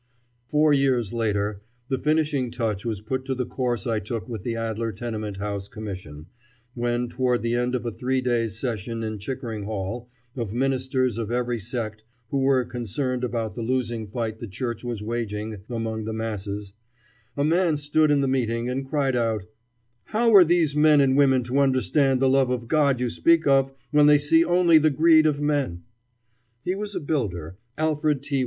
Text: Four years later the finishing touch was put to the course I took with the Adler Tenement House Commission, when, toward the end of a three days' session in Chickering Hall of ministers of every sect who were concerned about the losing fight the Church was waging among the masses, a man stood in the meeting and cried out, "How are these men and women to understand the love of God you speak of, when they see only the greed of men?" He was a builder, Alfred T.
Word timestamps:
Four 0.47 0.73
years 0.73 1.13
later 1.13 1.61
the 1.87 1.99
finishing 1.99 2.49
touch 2.49 2.83
was 2.87 3.01
put 3.01 3.23
to 3.25 3.35
the 3.35 3.45
course 3.45 3.85
I 3.85 3.99
took 3.99 4.27
with 4.27 4.41
the 4.41 4.55
Adler 4.55 4.91
Tenement 4.91 5.37
House 5.37 5.67
Commission, 5.67 6.25
when, 6.73 7.07
toward 7.07 7.43
the 7.43 7.53
end 7.53 7.75
of 7.75 7.85
a 7.85 7.91
three 7.91 8.19
days' 8.19 8.57
session 8.57 9.03
in 9.03 9.19
Chickering 9.19 9.65
Hall 9.65 10.09
of 10.35 10.55
ministers 10.55 11.19
of 11.19 11.29
every 11.29 11.59
sect 11.59 12.03
who 12.31 12.39
were 12.39 12.65
concerned 12.65 13.23
about 13.23 13.53
the 13.53 13.61
losing 13.61 14.07
fight 14.07 14.39
the 14.39 14.47
Church 14.47 14.83
was 14.83 15.03
waging 15.03 15.57
among 15.69 16.05
the 16.05 16.13
masses, 16.13 16.73
a 17.37 17.43
man 17.43 17.77
stood 17.77 18.09
in 18.09 18.21
the 18.21 18.27
meeting 18.27 18.69
and 18.69 18.89
cried 18.89 19.15
out, 19.15 19.43
"How 20.05 20.33
are 20.33 20.43
these 20.43 20.75
men 20.75 20.99
and 20.99 21.15
women 21.15 21.43
to 21.43 21.59
understand 21.59 22.19
the 22.19 22.27
love 22.27 22.49
of 22.49 22.67
God 22.67 22.99
you 22.99 23.11
speak 23.11 23.45
of, 23.45 23.71
when 23.91 24.07
they 24.07 24.17
see 24.17 24.43
only 24.43 24.79
the 24.79 24.89
greed 24.89 25.27
of 25.27 25.43
men?" 25.43 25.83
He 26.65 26.73
was 26.73 26.95
a 26.95 26.99
builder, 26.99 27.59
Alfred 27.77 28.23
T. 28.23 28.39